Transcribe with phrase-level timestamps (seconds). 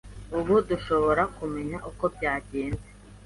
[0.37, 2.87] Ubu dushobora kumenya uko byagenze!